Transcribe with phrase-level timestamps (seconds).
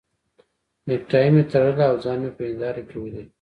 [0.87, 3.29] نېکټایي مې تړله او ځان مې په هنداره کې ولید.